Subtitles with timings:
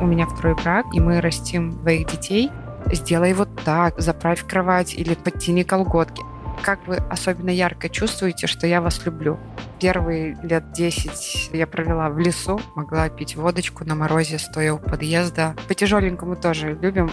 [0.00, 2.50] у меня второй брак, и мы растим двоих детей,
[2.92, 6.22] сделай вот так, заправь кровать или подтяни колготки.
[6.62, 9.38] Как вы особенно ярко чувствуете, что я вас люблю?
[9.80, 15.54] Первые лет 10 я провела в лесу, могла пить водочку на морозе, стоя у подъезда.
[15.68, 17.10] По тяжеленькому тоже любим.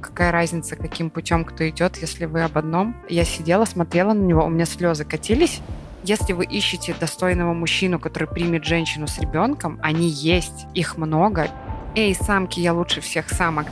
[0.00, 2.96] Какая разница, каким путем кто идет, если вы об одном.
[3.08, 5.60] Я сидела, смотрела на него, у меня слезы катились.
[6.04, 11.48] Если вы ищете достойного мужчину, который примет женщину с ребенком, они есть, их много.
[11.94, 13.66] Эй, самки, я лучше всех самок.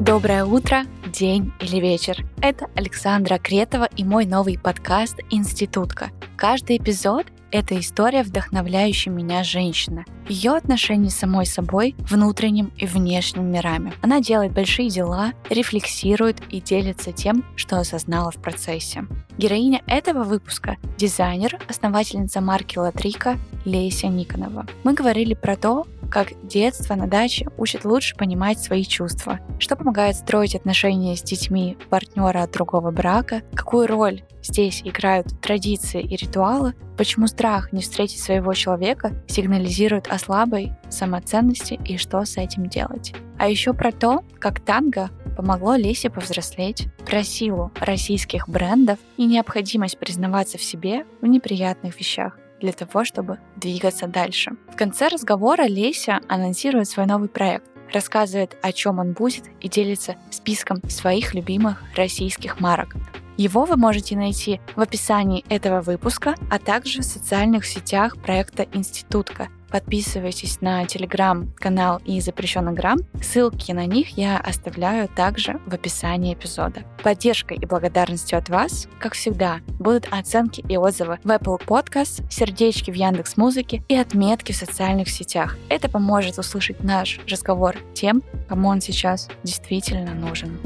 [0.00, 2.24] Доброе утро, день или вечер.
[2.40, 6.10] Это Александра Кретова и мой новый подкаст «Институтка».
[6.36, 10.04] Каждый эпизод это история вдохновляющей меня женщины.
[10.28, 13.92] Ее отношения с самой собой, внутренним и внешним мирами.
[14.02, 19.04] Она делает большие дела, рефлексирует и делится тем, что осознала в процессе.
[19.38, 24.66] Героиня этого выпуска– дизайнер, основательница марки Латрика Леся Никонова.
[24.82, 30.16] Мы говорили про то, как детство на даче учит лучше понимать свои чувства, что помогает
[30.16, 36.74] строить отношения с детьми партнера от другого брака, какую роль здесь играют традиции и ритуалы,
[36.96, 43.14] почему страх не встретить своего человека сигнализирует о слабой самоценности и что с этим делать.
[43.38, 49.98] А еще про то, как танго помогло Лесе повзрослеть, про силу российских брендов и необходимость
[49.98, 54.52] признаваться в себе в неприятных вещах для того, чтобы двигаться дальше.
[54.72, 60.16] В конце разговора Леся анонсирует свой новый проект, рассказывает, о чем он будет и делится
[60.30, 62.94] списком своих любимых российских марок.
[63.36, 69.48] Его вы можете найти в описании этого выпуска, а также в социальных сетях проекта «Институтка»,
[69.72, 72.98] Подписывайтесь на телеграм-канал и запрещенный грамм.
[73.22, 76.82] Ссылки на них я оставляю также в описании эпизода.
[77.02, 82.90] Поддержкой и благодарностью от вас, как всегда, будут оценки и отзывы в Apple Podcast, сердечки
[82.90, 85.56] в Яндекс Музыке и отметки в социальных сетях.
[85.70, 90.60] Это поможет услышать наш разговор тем, кому он сейчас действительно нужен.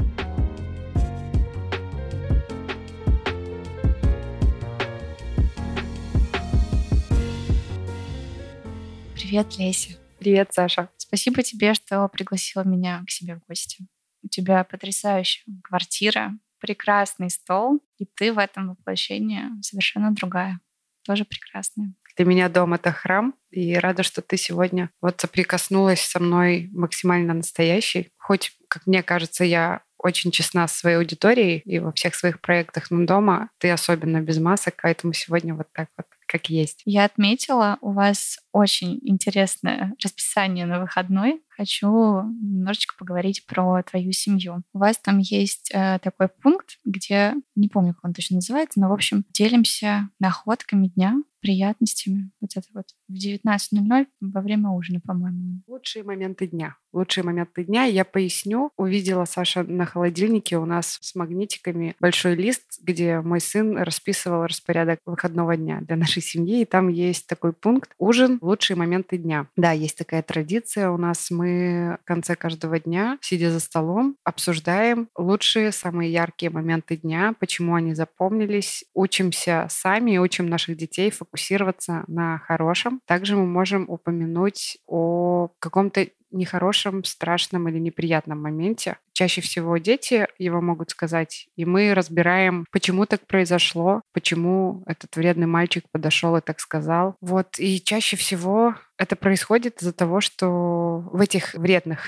[9.27, 9.89] Привет, Леся.
[10.19, 10.87] Привет, Саша.
[10.95, 13.85] Спасибо тебе, что пригласила меня к себе в гости.
[14.23, 20.61] У тебя потрясающая квартира, прекрасный стол, и ты в этом воплощении совершенно другая.
[21.03, 21.91] Тоже прекрасная.
[22.15, 27.33] Для меня дом— это храм, и рада, что ты сегодня вот соприкоснулась со мной максимально
[27.33, 28.13] настоящей.
[28.15, 32.91] Хоть, как мне кажется, я очень честна с своей аудиторией и во всех своих проектах,
[32.91, 36.81] но дома ты особенно без масок, поэтому сегодня вот так вот как есть.
[36.85, 41.41] Я отметила, у вас очень интересное расписание на выходной.
[41.57, 44.61] Хочу немножечко поговорить про твою семью.
[44.73, 48.89] У вас там есть э, такой пункт, где, не помню, как он точно называется, но,
[48.89, 52.29] в общем, делимся находками дня, приятностями.
[52.41, 55.61] Вот это вот в 19.00 во время ужина, по-моему.
[55.67, 56.75] Лучшие моменты дня.
[56.91, 57.83] Лучшие моменты дня.
[57.85, 58.71] Я поясню.
[58.75, 64.99] Увидела Саша на холодильнике у нас с магнитиками большой лист, где мой сын расписывал распорядок
[65.05, 66.61] выходного дня для нашей семьи.
[66.61, 68.39] И там есть такой пункт «Ужин.
[68.41, 69.47] Лучшие моменты дня».
[69.55, 71.31] Да, есть такая традиция у нас.
[71.31, 77.75] Мы в конце каждого дня, сидя за столом, обсуждаем лучшие, самые яркие моменты дня, почему
[77.75, 83.01] они запомнились, учимся сами учим наших детей фокусироваться на хорошем.
[83.05, 88.97] Также мы можем упомянуть о каком-то нехорошем, страшном или неприятном моменте.
[89.13, 95.47] Чаще всего дети его могут сказать, и мы разбираем, почему так произошло, почему этот вредный
[95.47, 97.15] мальчик подошел и так сказал.
[97.21, 101.99] Вот, и чаще всего это происходит из-за того, что в этих вредных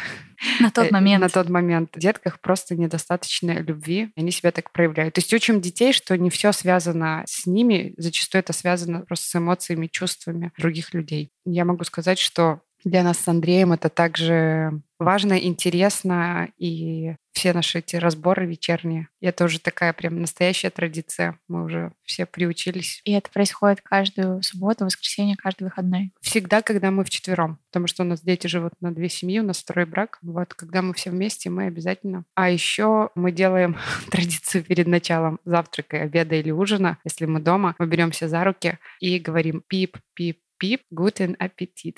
[0.59, 5.15] на тот момент, на тот момент детках просто недостаточно любви, они себя так проявляют.
[5.15, 9.35] То есть учим детей, что не все связано с ними, зачастую это связано просто с
[9.35, 11.31] эмоциями, чувствами других людей.
[11.45, 17.79] Я могу сказать, что для нас с Андреем это также важно, интересно, и все наши
[17.79, 19.07] эти разборы вечерние.
[19.21, 21.39] Это уже такая прям настоящая традиция.
[21.47, 23.01] Мы уже все приучились.
[23.05, 26.11] И это происходит каждую субботу, воскресенье, каждый выходной?
[26.19, 27.59] Всегда, когда мы вчетвером.
[27.71, 30.17] Потому что у нас дети живут на две семьи, у нас второй брак.
[30.21, 32.25] Вот, когда мы все вместе, мы обязательно.
[32.35, 33.77] А еще мы делаем
[34.11, 36.97] традицию перед началом завтрака, обеда или ужина.
[37.05, 41.97] Если мы дома, мы беремся за руки и говорим пип, пип, Пип, guten Appetit.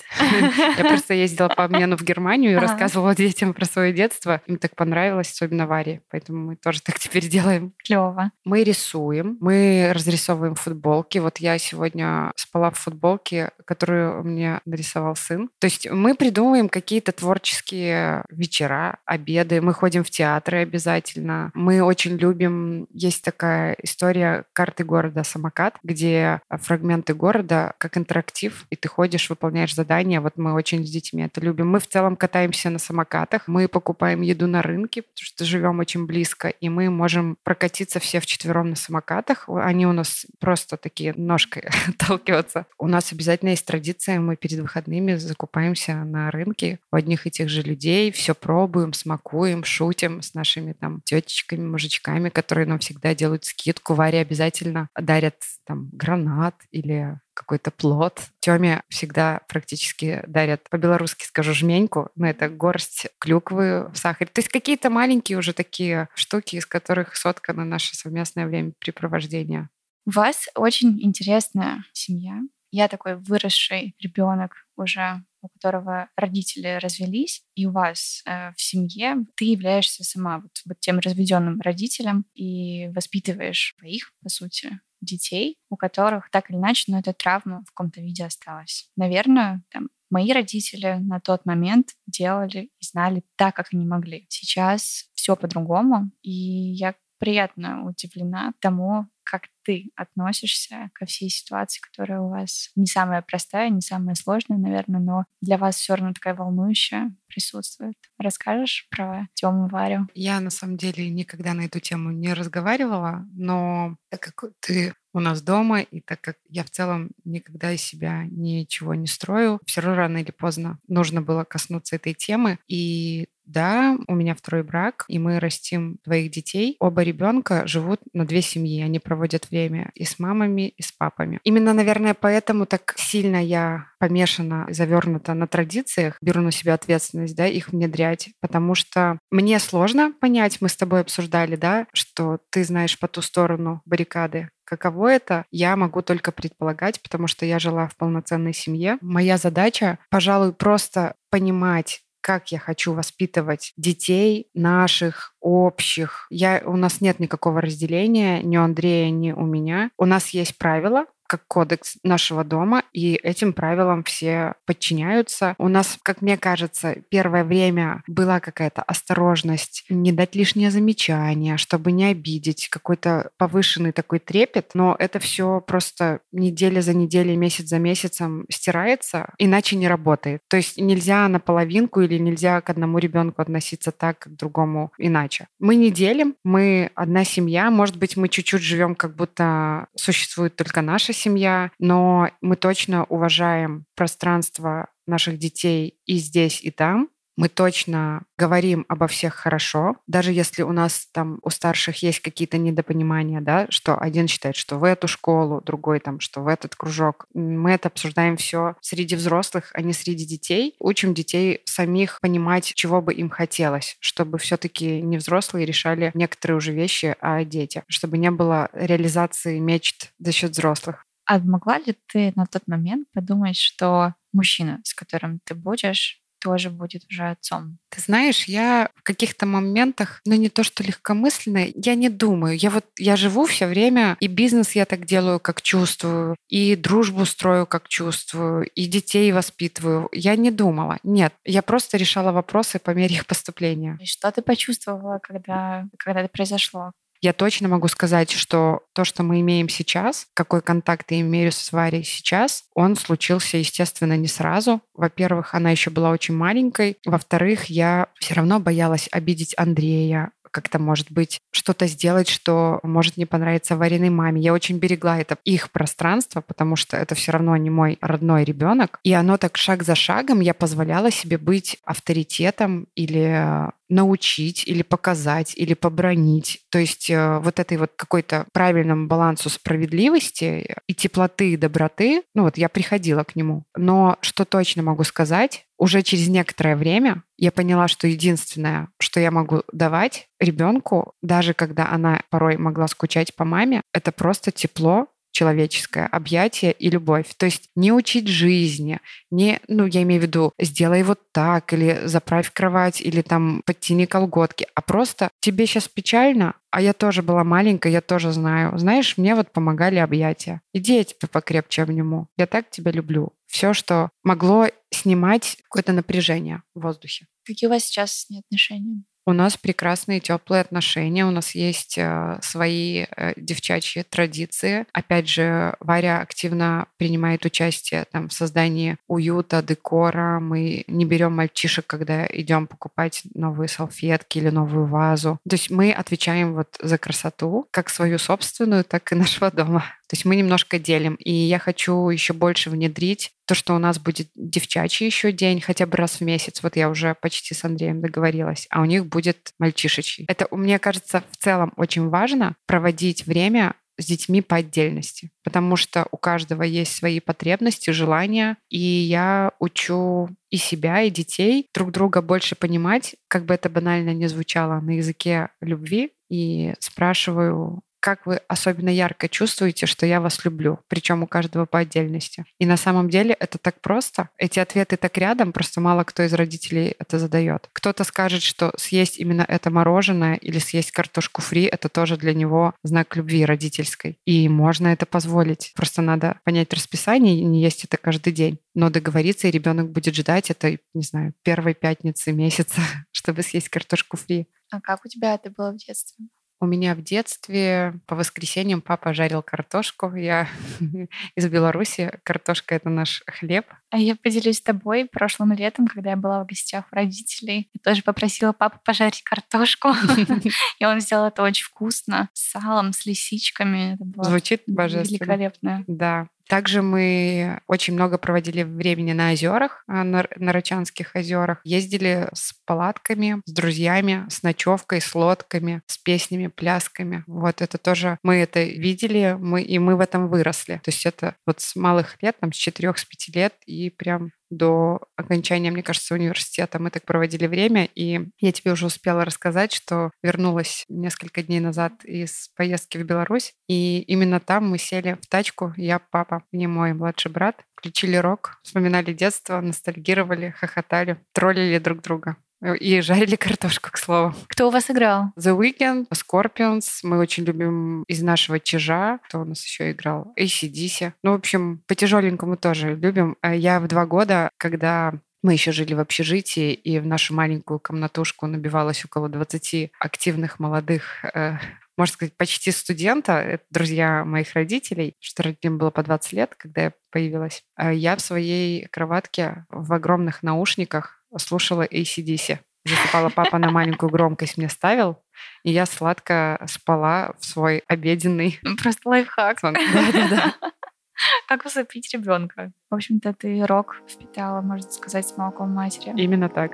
[0.77, 4.41] Я просто ездила по обмену в Германию и рассказывала детям про свое детство.
[4.45, 6.01] Им так понравилось, особенно Варе.
[6.11, 7.73] Поэтому мы тоже так теперь делаем.
[7.83, 8.31] Клево.
[8.45, 11.17] Мы рисуем, мы разрисовываем футболки.
[11.17, 15.49] Вот я сегодня спала в футболке, которую мне нарисовал сын.
[15.59, 19.61] То есть мы придумываем какие-то творческие вечера, обеды.
[19.61, 21.51] Мы ходим в театры обязательно.
[21.53, 22.87] Мы очень любим...
[22.93, 29.75] Есть такая история карты города «Самокат», где фрагменты города как интерактив, и ты ходишь, выполняешь
[29.75, 30.21] задания.
[30.21, 31.69] Вот мы очень с детьми это любим.
[31.69, 33.47] Мы в целом катаемся на самокатах.
[33.47, 38.19] Мы покупаем еду на рынке, потому что живем очень близко, и мы можем прокатиться все
[38.19, 39.47] вчетвером на самокатах.
[39.47, 42.65] Они у нас просто такие ножкой отталкиваться.
[42.77, 47.49] У нас обязательно есть традиция, мы перед выходными закупаемся на рынке у одних и тех
[47.49, 53.45] же людей, все пробуем, смакуем, шутим с нашими там тетечками, мужичками, которые нам всегда делают
[53.45, 53.93] скидку.
[53.93, 58.21] Варе обязательно дарят там гранат или какой-то плод.
[58.39, 64.29] Тёме всегда практически дарят, по-белорусски скажу, жменьку, но это горсть клюквы в сахаре.
[64.31, 69.69] То есть какие-то маленькие уже такие штуки, из которых соткано наше совместное времяпрепровождение.
[70.05, 72.39] У вас очень интересная семья.
[72.71, 79.25] Я такой выросший ребенок уже у которого родители развелись, и у вас э, в семье
[79.35, 85.75] ты являешься сама вот, вот тем разведенным родителем и воспитываешь своих, по сути, детей, у
[85.75, 88.89] которых так или иначе, но эта травма в каком-то виде осталась.
[88.95, 94.25] Наверное, там, мои родители на тот момент делали и знали так, как они могли.
[94.29, 102.19] Сейчас все по-другому, и я приятно удивлена тому, как ты относишься ко всей ситуации, которая
[102.19, 106.33] у вас не самая простая, не самая сложная, наверное, но для вас все равно такая
[106.33, 107.95] волнующая присутствует.
[108.17, 110.07] Расскажешь про Тему Варю?
[110.15, 115.19] Я на самом деле никогда на эту тему не разговаривала, но так как ты у
[115.19, 119.81] нас дома, и так как я в целом никогда из себя ничего не строю, все
[119.81, 122.57] равно рано или поздно нужно было коснуться этой темы.
[122.67, 126.77] И да, у меня второй брак, и мы растим двоих детей.
[126.79, 128.81] Оба ребенка живут на две семьи.
[128.81, 131.39] Они проводят время и с мамами, и с папами.
[131.43, 137.45] Именно, наверное, поэтому так сильно я помешана, завернута на традициях, беру на себя ответственность, да,
[137.45, 142.97] их внедрять, потому что мне сложно понять, мы с тобой обсуждали, да, что ты знаешь
[142.97, 147.97] по ту сторону баррикады, Каково это, я могу только предполагать, потому что я жила в
[147.97, 148.97] полноценной семье.
[149.01, 156.25] Моя задача, пожалуй, просто понимать, как я хочу воспитывать детей наших, общих.
[156.29, 159.91] Я, у нас нет никакого разделения ни у Андрея, ни у меня.
[159.97, 165.55] У нас есть правила, как кодекс нашего дома, и этим правилам все подчиняются.
[165.57, 171.93] У нас, как мне кажется, первое время была какая-то осторожность, не дать лишнее замечание, чтобы
[171.93, 177.79] не обидеть, какой-то повышенный такой трепет, но это все просто неделя за неделей, месяц за
[177.79, 180.41] месяцем стирается, иначе не работает.
[180.49, 185.47] То есть нельзя на половинку или нельзя к одному ребенку относиться так, к другому иначе.
[185.59, 190.81] Мы не делим, мы одна семья, может быть, мы чуть-чуть живем, как будто существует только
[190.81, 197.09] наша семья, но мы точно уважаем пространство наших детей и здесь, и там.
[197.37, 202.57] Мы точно говорим обо всех хорошо, даже если у нас там у старших есть какие-то
[202.57, 207.25] недопонимания, да, что один считает, что в эту школу, другой там, что в этот кружок.
[207.33, 210.75] Мы это обсуждаем все среди взрослых, а не среди детей.
[210.79, 216.73] Учим детей самих понимать, чего бы им хотелось, чтобы все-таки не взрослые решали некоторые уже
[216.73, 221.05] вещи, а дети, чтобы не было реализации мечт за счет взрослых.
[221.31, 226.69] А могла ли ты на тот момент подумать, что мужчина, с которым ты будешь, тоже
[226.69, 227.77] будет уже отцом.
[227.87, 232.57] Ты знаешь, я в каких-то моментах, ну не то что легкомысленно, я не думаю.
[232.57, 237.23] Я вот, я живу все время, и бизнес я так делаю, как чувствую, и дружбу
[237.23, 240.09] строю, как чувствую, и детей воспитываю.
[240.11, 240.97] Я не думала.
[241.03, 243.97] Нет, я просто решала вопросы по мере их поступления.
[244.01, 246.91] И что ты почувствовала, когда, когда это произошло?
[247.21, 251.71] Я точно могу сказать, что то, что мы имеем сейчас, какой контакт я имею с
[251.71, 254.81] Варей сейчас, он случился, естественно, не сразу.
[254.95, 256.97] Во-первых, она еще была очень маленькой.
[257.05, 263.25] Во-вторых, я все равно боялась обидеть Андрея, как-то, может быть, что-то сделать, что может не
[263.25, 264.41] понравиться Вариной маме.
[264.41, 268.99] Я очень берегла это их пространство, потому что это все равно не мой родной ребенок.
[269.03, 275.53] И оно так шаг за шагом я позволяла себе быть авторитетом или научить или показать
[275.55, 276.61] или побронить.
[276.71, 282.43] То есть э, вот этой вот какой-то правильному балансу справедливости и теплоты и доброты, ну
[282.43, 283.65] вот я приходила к нему.
[283.75, 289.31] Но что точно могу сказать, уже через некоторое время я поняла, что единственное, что я
[289.31, 296.05] могу давать ребенку, даже когда она порой могла скучать по маме, это просто тепло, человеческое
[296.07, 297.27] объятие и любовь.
[297.37, 302.01] То есть не учить жизни, не, ну, я имею в виду, сделай вот так, или
[302.05, 307.43] заправь кровать, или там подтяни колготки, а просто тебе сейчас печально, а я тоже была
[307.43, 308.77] маленькая, я тоже знаю.
[308.77, 310.61] Знаешь, мне вот помогали объятия.
[310.73, 312.27] Иди я тебя покрепче обниму.
[312.37, 313.33] Я так тебя люблю.
[313.47, 317.27] Все, что могло снимать какое-то напряжение в воздухе.
[317.45, 319.03] Какие у вас сейчас с ней отношения?
[319.25, 324.85] У нас прекрасные теплые отношения, у нас есть э, свои э, девчачьи традиции.
[324.93, 330.39] Опять же, Варя активно принимает участие там, в создании уюта, декора.
[330.39, 335.39] Мы не берем мальчишек, когда идем покупать новые салфетки или новую вазу.
[335.47, 339.85] То есть мы отвечаем вот за красоту, как свою собственную, так и нашего дома.
[340.11, 341.15] То есть мы немножко делим.
[341.15, 345.85] И я хочу еще больше внедрить то, что у нас будет девчачий еще день, хотя
[345.85, 346.61] бы раз в месяц.
[346.61, 348.67] Вот я уже почти с Андреем договорилась.
[348.71, 350.25] А у них будет мальчишечий.
[350.27, 356.05] Это, мне кажется, в целом очень важно проводить время с детьми по отдельности, потому что
[356.11, 362.21] у каждого есть свои потребности, желания, и я учу и себя, и детей друг друга
[362.21, 368.41] больше понимать, как бы это банально не звучало на языке любви, и спрашиваю, как вы
[368.47, 372.43] особенно ярко чувствуете, что я вас люблю, причем у каждого по отдельности.
[372.59, 374.29] И на самом деле это так просто.
[374.37, 377.69] Эти ответы так рядом, просто мало кто из родителей это задает.
[377.73, 382.73] Кто-то скажет, что съесть именно это мороженое или съесть картошку фри— это тоже для него
[382.83, 384.17] знак любви родительской.
[384.25, 385.71] И можно это позволить.
[385.75, 388.57] Просто надо понять расписание и не есть это каждый день.
[388.73, 392.81] Но договориться, и ребенок будет ждать это, не знаю, первой пятницы месяца,
[393.11, 394.47] чтобы съесть картошку фри.
[394.71, 396.25] А как у тебя это было в детстве?
[396.61, 400.13] У меня в детстве по воскресеньям папа жарил картошку.
[400.15, 400.47] Я
[401.35, 402.11] из Беларуси.
[402.21, 403.65] Картошка— это наш хлеб.
[403.89, 405.07] А я поделюсь с тобой.
[405.11, 409.89] Прошлым летом, когда я была в гостях у родителей, я тоже попросила папу пожарить картошку.
[410.79, 412.29] И он сделал это очень вкусно.
[412.33, 413.95] С салом, с лисичками.
[413.95, 415.17] Это было Звучит божественно.
[415.17, 415.83] великолепно.
[415.87, 416.27] Да.
[416.51, 421.61] Также мы очень много проводили времени на озерах, а, на, на Рачанских озерах.
[421.63, 427.23] Ездили с палатками, с друзьями, с ночевкой, с лодками, с песнями, плясками.
[427.25, 430.81] Вот это тоже мы это видели, мы, и мы в этом выросли.
[430.83, 434.31] То есть это вот с малых лет, там, с четырех, с пяти лет, и прям
[434.51, 437.89] до окончания, мне кажется, университета мы так проводили время.
[437.95, 443.53] И я тебе уже успела рассказать, что вернулась несколько дней назад из поездки в Беларусь.
[443.67, 448.59] И именно там мы сели в тачку, я, папа и мой младший брат, включили рок,
[448.61, 452.35] вспоминали детство, ностальгировали, хохотали, троллили друг друга.
[452.79, 454.35] И жарили картошку, к слову.
[454.47, 455.31] Кто у вас играл?
[455.37, 456.99] The Weeknd, Scorpions.
[457.03, 459.19] Мы очень любим из нашего чижа.
[459.27, 460.33] Кто у нас еще играл?
[460.39, 461.13] ACDC.
[461.23, 463.37] Ну, в общем, по тяжеленькому тоже любим.
[463.41, 467.79] А я в два года, когда мы еще жили в общежитии, и в нашу маленькую
[467.79, 471.57] комнатушку набивалось около 20 активных молодых э,
[471.97, 476.83] можно сказать, почти студента, это друзья моих родителей, что родителям было по 20 лет, когда
[476.83, 477.63] я появилась.
[477.75, 482.59] А я в своей кроватке в огромных наушниках слушала ACDC.
[482.83, 485.21] Засыпала папа на маленькую громкость мне ставил,
[485.63, 488.59] и я сладко спала в свой обеденный.
[488.63, 489.59] Ну, просто лайфхак.
[489.61, 490.55] Да-да-да.
[491.47, 492.71] Как усыпить ребенка?
[492.89, 496.13] В общем-то, ты рок впитала, можно сказать, с молоком матери.
[496.19, 496.71] Именно так.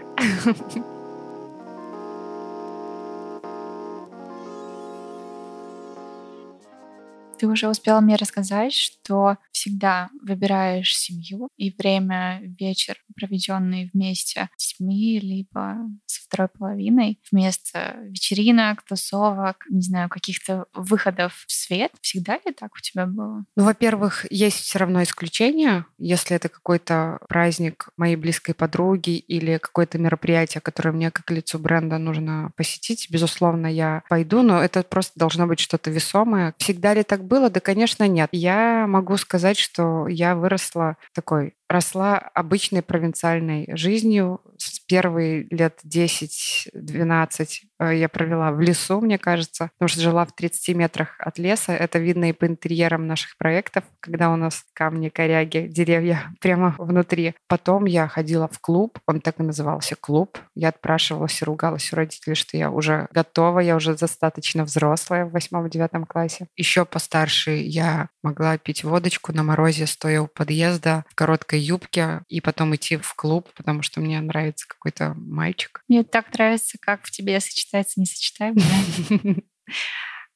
[7.38, 14.78] Ты уже успела мне рассказать, что всегда выбираешь семью и время, вечер, проведенный вместе с
[14.78, 21.92] детьми, либо со второй половиной, вместо вечеринок, тусовок, не знаю, каких-то выходов в свет.
[22.02, 23.46] Всегда ли так у тебя было?
[23.56, 25.86] Ну, во-первых, есть все равно исключения.
[25.98, 31.98] Если это какой-то праздник моей близкой подруги или какое-то мероприятие, которое мне как лицу бренда
[31.98, 36.54] нужно посетить, безусловно, я пойду, но это просто должно быть что-то весомое.
[36.58, 37.50] Всегда ли так было?
[37.50, 38.30] Да, конечно, нет.
[38.32, 44.42] Я могу сказать, что я выросла такой росла обычной провинциальной жизнью.
[44.58, 50.34] С первые лет 10-12 э, я провела в лесу, мне кажется, потому что жила в
[50.34, 51.74] 30 метрах от леса.
[51.74, 57.36] Это видно и по интерьерам наших проектов, когда у нас камни, коряги, деревья прямо внутри.
[57.48, 60.38] Потом я ходила в клуб, он так и назывался клуб.
[60.56, 65.32] Я отпрашивалась и ругалась у родителей, что я уже готова, я уже достаточно взрослая в
[65.32, 66.48] восьмом-девятом классе.
[66.56, 72.22] Еще постарше я могла пить водочку на морозе, стоя у подъезда в короткой короткой юбке
[72.30, 75.84] и потом идти в клуб, потому что мне нравится какой-то мальчик.
[75.88, 77.67] Мне так нравится, как в тебе сочетается
[77.98, 78.66] несочетаемое.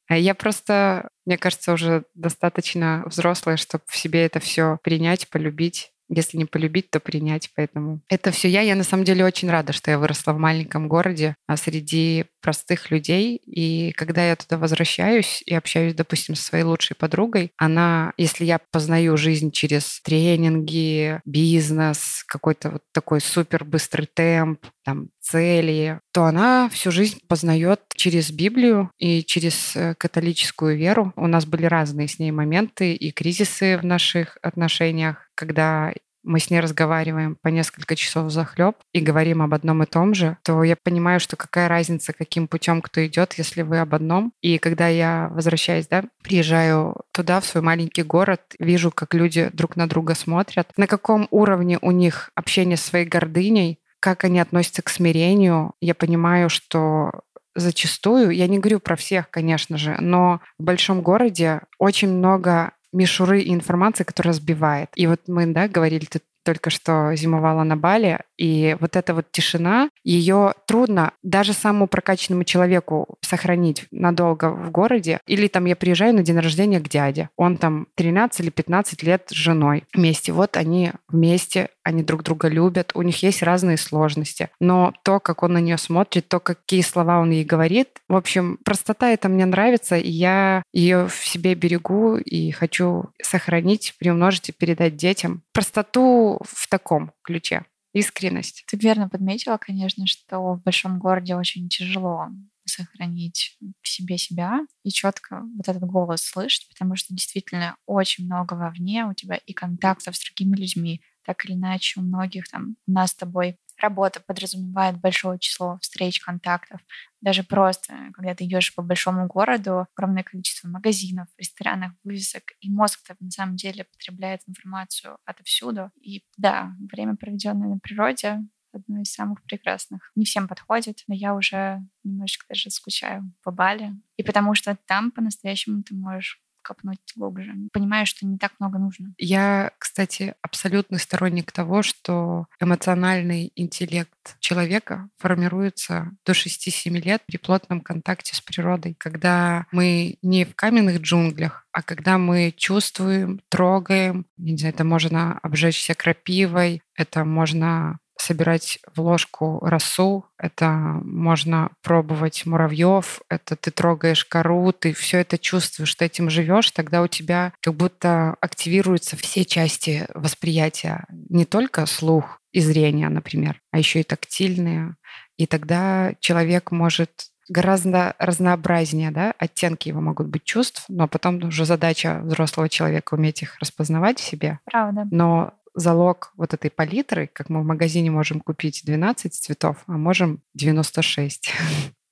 [0.09, 5.91] Я просто, мне кажется, уже достаточно взрослая, чтобы в себе это все принять, полюбить.
[6.09, 7.50] Если не полюбить, то принять.
[7.55, 8.59] Поэтому это все я.
[8.59, 12.91] Я на самом деле очень рада, что я выросла в маленьком городе, а среди простых
[12.91, 13.41] людей.
[13.45, 18.60] И когда я туда возвращаюсь и общаюсь, допустим, со своей лучшей подругой, она, если я
[18.71, 26.69] познаю жизнь через тренинги, бизнес, какой-то вот такой супер быстрый темп, там, цели, то она
[26.69, 31.13] всю жизнь познает через Библию и через э, католическую веру.
[31.15, 36.49] У нас были разные с ней моменты и кризисы в наших отношениях, когда мы с
[36.49, 40.63] ней разговариваем по несколько часов за хлеб и говорим об одном и том же, то
[40.63, 44.33] я понимаю, что какая разница, каким путем кто идет, если вы об одном.
[44.41, 49.75] И когда я возвращаюсь, да, приезжаю туда, в свой маленький город, вижу, как люди друг
[49.75, 54.81] на друга смотрят, на каком уровне у них общение с своей гордыней, как они относятся
[54.81, 55.73] к смирению.
[55.79, 57.11] Я понимаю, что
[57.55, 63.41] зачастую, я не говорю про всех, конечно же, но в большом городе очень много мишуры
[63.41, 64.89] и информации, которая сбивает.
[64.95, 69.31] И вот мы, да, говорили, ты только что зимовала на Бали, и вот эта вот
[69.31, 75.19] тишина, ее трудно даже самому прокачанному человеку сохранить надолго в городе.
[75.27, 77.29] Или там я приезжаю на день рождения к дяде.
[77.38, 80.31] Он там 13 или 15 лет с женой вместе.
[80.31, 84.50] Вот они вместе, они друг друга любят, у них есть разные сложности.
[84.60, 88.57] Но то, как он на нее смотрит, то, какие слова он ей говорит, в общем,
[88.65, 94.53] простота это мне нравится, и я ее в себе берегу и хочу сохранить, приумножить и
[94.53, 95.43] передать детям.
[95.53, 98.63] Простоту в таком ключе искренность.
[98.67, 102.27] Ты верно подметила, конечно, что в большом городе очень тяжело
[102.65, 108.53] сохранить в себе себя и четко вот этот голос слышать, потому что действительно очень много
[108.53, 112.91] вовне у тебя и контактов с другими людьми, так или иначе у многих там у
[112.91, 116.79] нас с тобой работа подразумевает большое число встреч, контактов.
[117.21, 123.15] Даже просто, когда ты идешь по большому городу, огромное количество магазинов, ресторанов, вывесок, и мозг-то
[123.19, 125.91] на самом деле потребляет информацию отовсюду.
[126.01, 128.39] И да, время, проведенное на природе,
[128.73, 130.11] одно из самых прекрасных.
[130.15, 133.93] Не всем подходит, но я уже немножечко даже скучаю по Бали.
[134.17, 137.53] И потому что там по-настоящему ты можешь копнуть глубже.
[137.73, 139.13] Понимаю, что не так много нужно.
[139.17, 147.81] Я, кстати, абсолютный сторонник того, что эмоциональный интеллект человека формируется до 6-7 лет при плотном
[147.81, 154.57] контакте с природой, когда мы не в каменных джунглях, а когда мы чувствуем, трогаем, не
[154.57, 163.22] знаю, это можно обжечься крапивой, это можно собирать в ложку росу, это можно пробовать муравьев,
[163.29, 167.74] это ты трогаешь кору, ты все это чувствуешь, ты этим живешь, тогда у тебя как
[167.74, 174.96] будто активируются все части восприятия, не только слух и зрение, например, а еще и тактильные.
[175.37, 177.09] И тогда человек может
[177.50, 183.41] гораздо разнообразнее, да, оттенки его могут быть чувств, но потом уже задача взрослого человека уметь
[183.41, 184.59] их распознавать в себе.
[184.65, 185.07] Правда.
[185.11, 190.42] Но залог вот этой палитры, как мы в магазине можем купить 12 цветов, а можем
[190.53, 191.51] 96.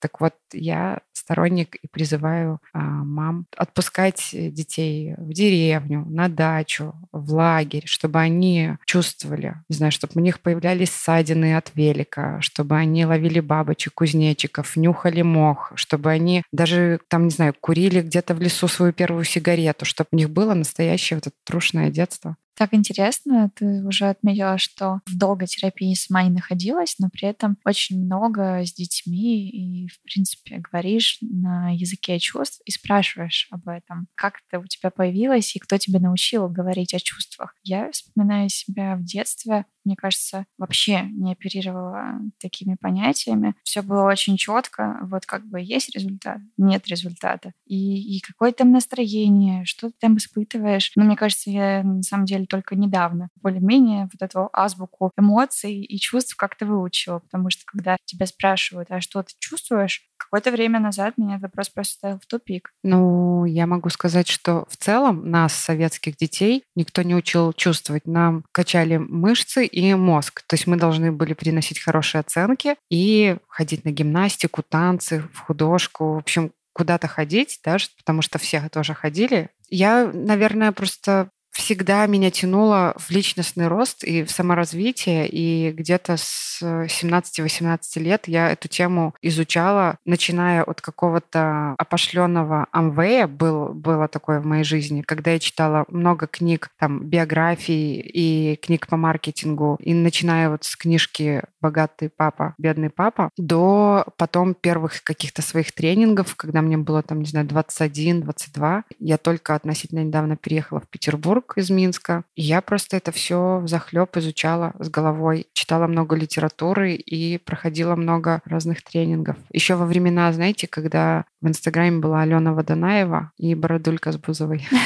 [0.02, 7.34] Так вот, я сторонник и призываю а, мам отпускать детей в деревню, на дачу, в
[7.34, 13.06] лагерь, чтобы они чувствовали, не знаю, чтобы у них появлялись ссадины от велика, чтобы они
[13.06, 18.68] ловили бабочек, кузнечиков, нюхали мох, чтобы они даже, там, не знаю, курили где-то в лесу
[18.68, 22.38] свою первую сигарету, чтобы у них было настоящее вот это трушное детство.
[22.60, 27.58] Так интересно, ты уже отметила, что в долгой терапии сама не находилась, но при этом
[27.64, 34.10] очень много с детьми и, в принципе, говоришь на языке чувств и спрашиваешь об этом.
[34.14, 37.56] Как это у тебя появилось и кто тебя научил говорить о чувствах?
[37.64, 43.56] Я вспоминаю себя в детстве мне кажется, вообще не оперировала такими понятиями.
[43.64, 45.00] Все было очень четко.
[45.02, 47.54] Вот как бы есть результат, нет результата.
[47.66, 50.92] И, и какое там настроение, что ты там испытываешь.
[50.96, 56.00] Но мне кажется, я на самом деле только недавно более-менее вот эту азбуку эмоций и
[56.00, 57.20] чувств как-то выучила.
[57.20, 61.70] Потому что когда тебя спрашивают, а что ты чувствуешь, какое-то время назад меня этот вопрос
[61.70, 62.72] просто ставил в тупик.
[62.84, 68.06] Ну, я могу сказать, что в целом нас, советских детей, никто не учил чувствовать.
[68.06, 70.44] Нам качали мышцы и мозг.
[70.48, 76.16] То есть мы должны были приносить хорошие оценки и ходить на гимнастику, танцы, в художку.
[76.16, 79.50] В общем, куда-то ходить, даже потому что все тоже ходили.
[79.70, 81.30] Я, наверное, просто
[81.60, 88.50] всегда меня тянуло в личностный рост и в саморазвитие, и где-то с 17-18 лет я
[88.50, 95.32] эту тему изучала, начиная от какого-то опошленного Амвея, был, было такое в моей жизни, когда
[95.32, 101.44] я читала много книг, там, биографий и книг по маркетингу, и начиная вот с книжки
[101.62, 107.26] «Богатый папа, бедный папа», до потом первых каких-то своих тренингов, когда мне было, там, не
[107.26, 112.24] знаю, 21-22, я только относительно недавно переехала в Петербург, из Минска.
[112.36, 118.42] И я просто это все захлеб изучала с головой, читала много литературы и проходила много
[118.46, 119.38] разных тренингов.
[119.52, 124.68] Еще во времена, знаете, когда в Инстаграме была Алена Водонаева и Бородулька с Бузовой.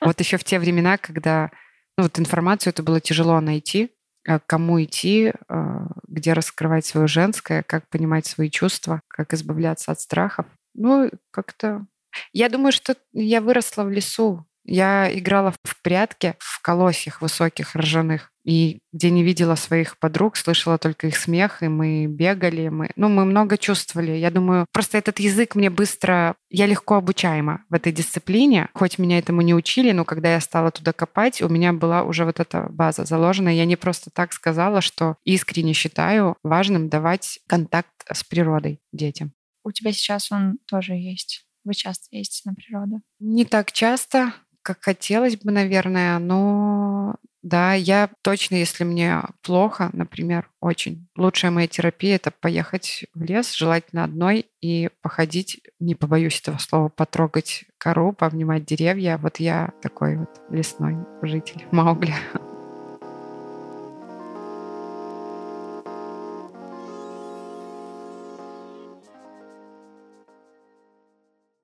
[0.00, 1.50] Вот еще в те времена, когда
[1.98, 3.90] ну, вот информацию это было тяжело найти,
[4.28, 10.00] а кому идти, а, где раскрывать свое женское, как понимать свои чувства, как избавляться от
[10.00, 10.44] страхов.
[10.74, 11.86] Ну, как-то...
[12.32, 14.44] Я думаю, что я выросла в лесу.
[14.68, 20.76] Я играла в прятки в колосьях высоких, ржаных, и где не видела своих подруг, слышала
[20.76, 24.12] только их смех, и мы бегали, мы, ну, мы много чувствовали.
[24.12, 29.18] Я думаю, просто этот язык мне быстро, я легко обучаема в этой дисциплине, хоть меня
[29.18, 32.68] этому не учили, но когда я стала туда копать, у меня была уже вот эта
[32.70, 33.48] база заложена.
[33.48, 39.32] Я не просто так сказала, что искренне считаю важным давать контакт с природой детям.
[39.64, 41.44] У тебя сейчас он тоже есть?
[41.64, 43.02] Вы часто ездите на природу?
[43.18, 44.32] Не так часто
[44.68, 51.66] как хотелось бы, наверное, но да, я точно, если мне плохо, например, очень, лучшая моя
[51.66, 58.12] терапия— это поехать в лес, желательно одной, и походить, не побоюсь этого слова, потрогать кору,
[58.12, 59.16] повнимать деревья.
[59.16, 62.12] Вот я такой вот лесной житель Маугли.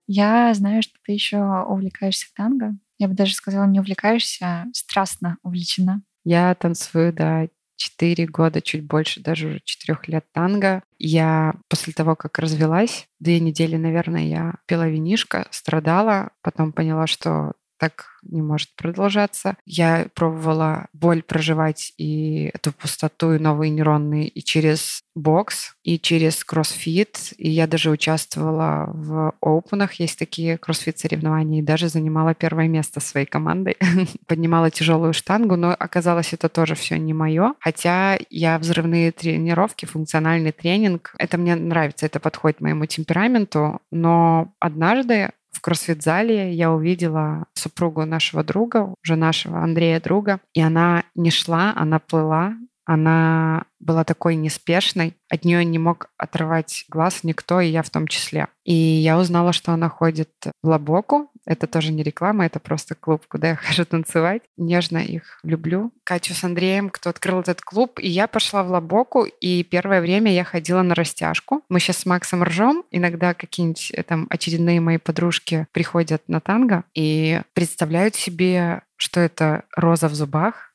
[0.06, 1.38] Я знаю, что ты еще
[1.68, 2.76] увлекаешься танго.
[2.98, 6.02] Я бы даже сказала, не увлекаешься, страстно увлечена.
[6.24, 10.83] Я танцую, да, четыре года, чуть больше, даже уже четырех лет танго.
[10.98, 17.52] Я после того, как развелась, две недели, наверное, я пила винишко, страдала, потом поняла, что
[17.84, 19.58] так не может продолжаться.
[19.66, 26.42] Я пробовала боль проживать и эту пустоту, и новые нейронные и через бокс, и через
[26.42, 27.34] кроссфит.
[27.36, 33.00] И я даже участвовала в опенах, есть такие кроссфит соревнования, и даже занимала первое место
[33.00, 33.76] своей командой.
[34.26, 37.52] Поднимала тяжелую штангу, но оказалось, это тоже все не мое.
[37.60, 43.82] Хотя я взрывные тренировки, функциональный тренинг, это мне нравится, это подходит моему темпераменту.
[43.90, 51.04] Но однажды в кроссфит-зале я увидела супругу нашего друга, уже нашего Андрея друга, и она
[51.14, 57.60] не шла, она плыла, она была такой неспешной, от нее не мог отрывать глаз никто,
[57.60, 58.48] и я в том числе.
[58.64, 60.30] И я узнала, что она ходит
[60.62, 61.30] в Лабоку.
[61.46, 64.42] Это тоже не реклама, это просто клуб, куда я хожу танцевать.
[64.57, 65.92] Нежно их люблю.
[66.04, 70.33] Катю с Андреем, кто открыл этот клуб, и я пошла в Лабоку, и первое время
[70.33, 71.62] я ходила на растяжку.
[71.68, 76.85] Мы сейчас с Максом ржем, иногда какие-нибудь э, там очередные мои подружки приходят на танго
[76.94, 80.73] и представляют себе, что это роза в зубах,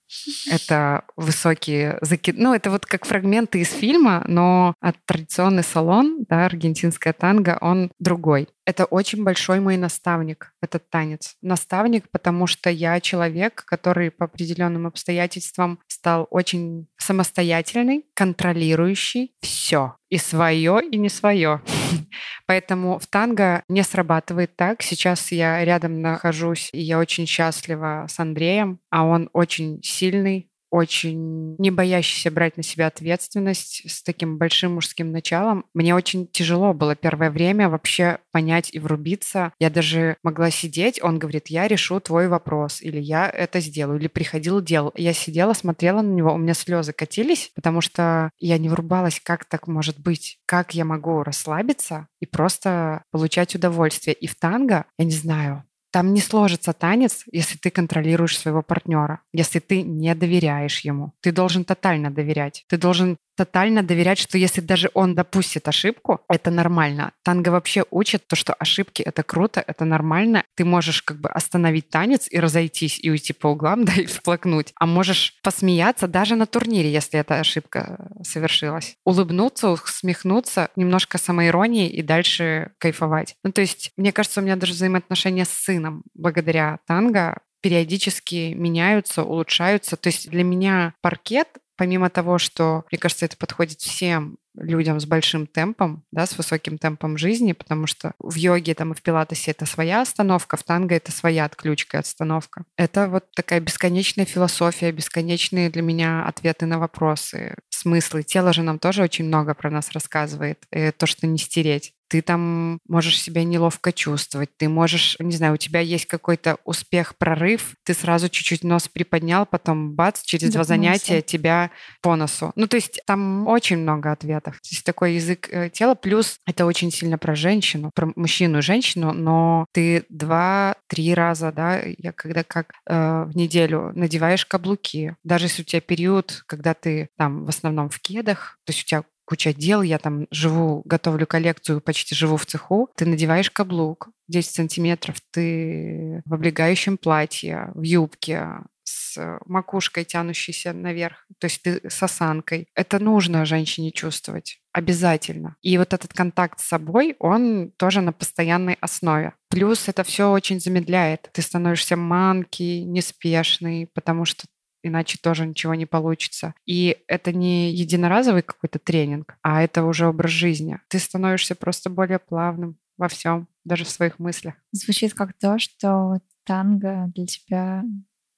[0.49, 2.37] это высокие закид...
[2.37, 4.73] Ну, это вот как фрагменты из фильма, но
[5.05, 8.47] традиционный салон, да, аргентинская танго, он другой.
[8.65, 11.35] Это очень большой мой наставник, этот танец.
[11.41, 19.95] Наставник, потому что я человек, который по определенным обстоятельствам стал очень самостоятельный, контролирующий все.
[20.09, 21.59] И свое, и не свое.
[22.45, 24.83] Поэтому в танго не срабатывает так.
[24.83, 31.55] Сейчас я рядом нахожусь, и я очень счастлива с Андреем, а он очень сильный, очень
[31.57, 35.65] не боящийся брать на себя ответственность, с таким большим мужским началом.
[35.73, 39.53] Мне очень тяжело было первое время вообще понять и врубиться.
[39.59, 44.07] Я даже могла сидеть, он говорит, я решу твой вопрос, или я это сделаю, или
[44.07, 44.91] приходил, делал.
[44.95, 49.45] Я сидела, смотрела на него, у меня слезы катились, потому что я не врубалась, как
[49.45, 54.13] так может быть, как я могу расслабиться и просто получать удовольствие.
[54.13, 59.21] И в танго, я не знаю, там не сложится танец, если ты контролируешь своего партнера,
[59.33, 61.13] если ты не доверяешь ему.
[61.21, 62.65] Ты должен тотально доверять.
[62.67, 67.13] Ты должен тотально доверять, что если даже он допустит ошибку, это нормально.
[67.23, 70.43] Танго вообще учит то, что ошибки— это круто, это нормально.
[70.57, 74.73] Ты можешь как бы остановить танец и разойтись, и уйти по углам, да, и всплакнуть.
[74.75, 78.95] А можешь посмеяться даже на турнире, если эта ошибка совершилась.
[79.05, 83.35] Улыбнуться, усмехнуться, немножко самоиронии и дальше кайфовать.
[83.45, 85.78] Ну, то есть, мне кажется, у меня даже взаимоотношения с сыном
[86.13, 89.97] благодаря танго периодически меняются, улучшаются.
[89.97, 91.47] То есть для меня паркет
[91.79, 96.77] помимо того, что, мне кажется, это подходит всем людям с большим темпом, да, с высоким
[96.77, 100.93] темпом жизни, потому что в йоге там и в пилатесе это своя остановка, в танго
[100.93, 102.65] это своя отключка и отстановка.
[102.75, 108.23] Это вот такая бесконечная философия, бесконечные для меня ответы на вопросы, смыслы.
[108.23, 110.65] Тело же нам тоже очень много про нас рассказывает,
[110.97, 111.93] то, что не стереть.
[112.09, 117.15] Ты там можешь себя неловко чувствовать, ты можешь, не знаю, у тебя есть какой-то успех,
[117.17, 122.51] прорыв, ты сразу чуть-чуть нос приподнял, потом бац, через два занятия тебя по носу.
[122.55, 124.55] Ну, то есть там очень много ответов.
[124.55, 128.61] То есть такой язык э, тела, плюс это очень сильно про женщину, про мужчину и
[128.63, 135.45] женщину, но ты два-три раза, да, я когда как э, в неделю надеваешь каблуки, даже
[135.45, 139.03] если у тебя период, когда ты там в основном в кедах, то есть у тебя
[139.29, 144.51] куча дел, я там живу, готовлю коллекцию, почти живу в цеху, ты надеваешь каблук 10
[144.51, 148.47] сантиметров, ты в облегающем платье, в юбке,
[148.83, 152.69] с макушкой, тянущейся наверх, то есть ты с осанкой.
[152.73, 154.59] Это нужно женщине чувствовать.
[154.71, 155.57] Обязательно.
[155.61, 159.33] И вот этот контакт с собой, он тоже на постоянной основе.
[159.49, 161.29] Плюс это все очень замедляет.
[161.33, 164.45] Ты становишься манкий, неспешный, потому что
[164.83, 166.53] иначе тоже ничего не получится.
[166.65, 170.79] И это не единоразовый какой-то тренинг, а это уже образ жизни.
[170.87, 174.55] Ты становишься просто более плавным во всем, даже в своих мыслях.
[174.71, 177.83] Звучит как то, что танго для тебя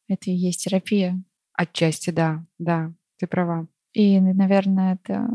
[0.07, 1.21] это и есть терапия.
[1.53, 3.67] Отчасти, да, да, ты права.
[3.93, 5.27] И, наверное, это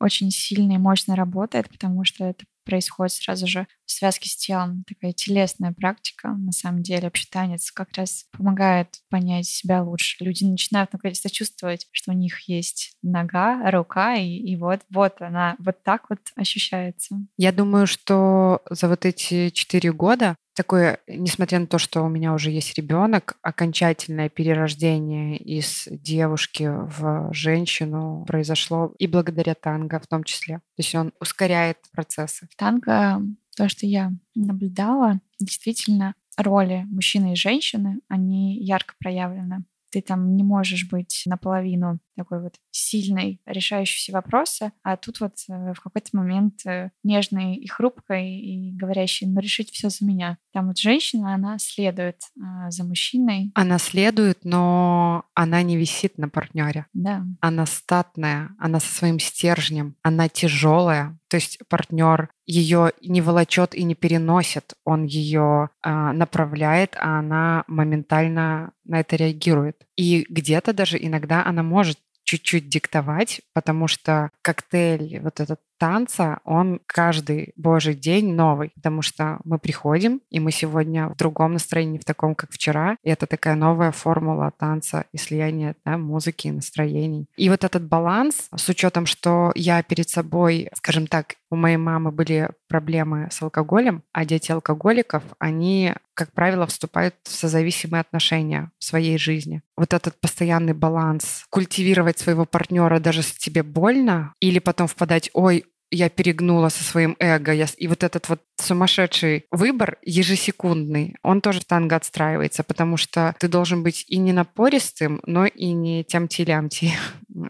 [0.00, 4.84] очень сильно и мощно работает, потому что это происходит сразу же в связке с телом.
[4.86, 7.04] Такая телесная практика, на самом деле.
[7.04, 10.22] Вообще танец как раз помогает понять себя лучше.
[10.22, 15.56] Люди начинают наконец-то чувствовать, что у них есть нога, рука, и, и вот, вот она
[15.58, 17.16] вот так вот ощущается.
[17.38, 22.32] Я думаю, что за вот эти четыре года такое, несмотря на то, что у меня
[22.32, 30.24] уже есть ребенок, окончательное перерождение из девушки в женщину произошло и благодаря танго в том
[30.24, 30.56] числе.
[30.56, 32.48] То есть он ускоряет процессы.
[32.56, 33.20] Танго,
[33.56, 39.64] то, что я наблюдала, действительно роли мужчины и женщины, они ярко проявлены
[39.96, 45.34] ты там не можешь быть наполовину такой вот сильной, решающей все вопросы, а тут вот
[45.48, 50.38] э, в какой-то момент э, нежной и хрупкой и говорящей, ну решить все за меня.
[50.52, 53.52] Там вот женщина, она следует э, за мужчиной.
[53.54, 56.86] Она следует, но она не висит на партнере.
[56.94, 57.24] Да.
[57.40, 61.18] Она статная, она со своим стержнем, она тяжелая.
[61.28, 67.64] То есть партнер ее не волочет и не переносит, он ее э, направляет, а она
[67.66, 69.86] моментально на это реагирует.
[69.96, 76.80] И где-то даже иногда она может чуть-чуть диктовать, потому что коктейль вот этот танца, он
[76.86, 82.04] каждый божий день новый, потому что мы приходим, и мы сегодня в другом настроении, в
[82.04, 82.96] таком, как вчера.
[83.02, 87.26] И это такая новая формула танца и слияния да, музыки и настроений.
[87.36, 92.10] И вот этот баланс, с учетом, что я перед собой, скажем так, у моей мамы
[92.10, 98.84] были проблемы с алкоголем, а дети алкоголиков, они, как правило, вступают в созависимые отношения в
[98.84, 99.62] своей жизни.
[99.76, 105.64] Вот этот постоянный баланс, культивировать своего партнера даже если тебе больно, или потом впадать, ой,
[105.90, 107.52] я перегнула со своим эго.
[107.52, 107.66] Я...
[107.76, 113.48] И вот этот вот сумасшедший выбор ежесекундный, он тоже в танго отстраивается, потому что ты
[113.48, 116.92] должен быть и не напористым, но и не тямти-лямти.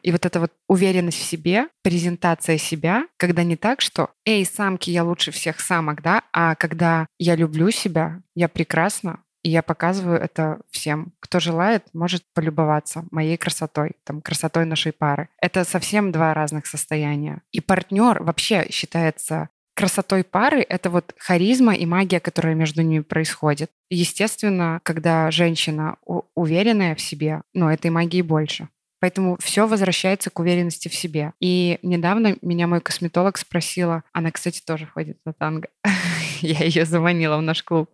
[0.02, 4.90] И вот эта вот уверенность в себе, презентация себя, когда не так, что «Эй, самки,
[4.90, 10.18] я лучше всех самок», да, а когда я люблю себя, я прекрасна, и я показываю
[10.18, 11.12] это всем.
[11.20, 15.28] Кто желает, может полюбоваться моей красотой, там, красотой нашей пары.
[15.40, 17.42] Это совсем два разных состояния.
[17.52, 23.70] И партнер вообще считается красотой пары— это вот харизма и магия, которая между ними происходит.
[23.88, 25.96] Естественно, когда женщина
[26.34, 28.68] уверенная в себе, ну, этой магии больше.
[28.98, 31.34] Поэтому все возвращается к уверенности в себе.
[31.38, 35.68] И недавно меня мой косметолог спросила, она, кстати, тоже ходит на танго.
[36.40, 37.90] Я ее заманила в наш клуб.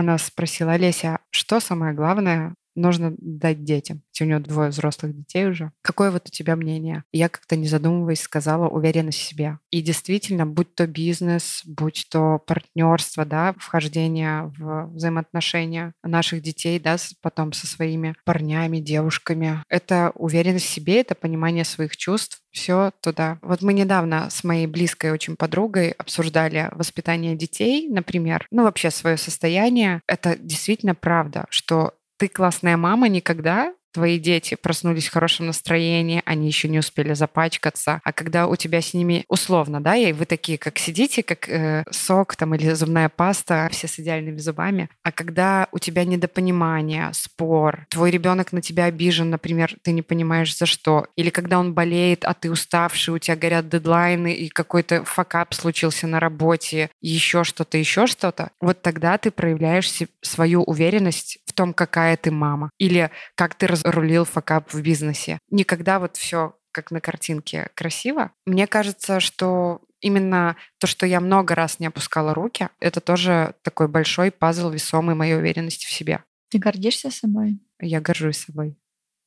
[0.00, 4.02] Она спросила, Олеся, что самое главное нужно дать детям.
[4.20, 5.72] У нее двое взрослых детей уже.
[5.80, 7.04] Какое вот у тебя мнение?
[7.10, 9.58] Я как-то не задумываясь сказала уверенность в себе.
[9.70, 16.96] И действительно, будь то бизнес, будь то партнерство, да, вхождение в взаимоотношения наших детей, да,
[17.22, 19.62] потом со своими парнями, девушками.
[19.68, 23.38] Это уверенность в себе, это понимание своих чувств, все туда.
[23.42, 29.16] Вот мы недавно с моей близкой очень подругой обсуждали воспитание детей, например, ну вообще свое
[29.16, 30.02] состояние.
[30.06, 36.46] Это действительно правда, что ты классная мама никогда твои дети проснулись в хорошем настроении, они
[36.46, 40.58] еще не успели запачкаться, а когда у тебя с ними условно, да, и вы такие,
[40.58, 45.68] как сидите, как э, сок там или зубная паста, все с идеальными зубами, а когда
[45.72, 51.06] у тебя недопонимание, спор, твой ребенок на тебя обижен, например, ты не понимаешь за что,
[51.16, 56.06] или когда он болеет, а ты уставший, у тебя горят дедлайны, и какой-то факап случился
[56.06, 59.90] на работе, еще что-то, еще что-то, вот тогда ты проявляешь
[60.22, 65.38] свою уверенность в том, какая ты мама, или как ты разрулил факап в бизнесе.
[65.50, 68.32] Никогда вот все как на картинке красиво.
[68.46, 73.88] Мне кажется, что именно то, что я много раз не опускала руки, это тоже такой
[73.88, 76.22] большой пазл весомый моей уверенности в себе.
[76.48, 77.60] Ты гордишься собой?
[77.80, 78.76] Я горжусь собой,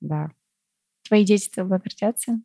[0.02, 0.32] да.
[1.08, 2.40] Твои дети тобой гордятся?